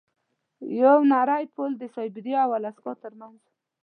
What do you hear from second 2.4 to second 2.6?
او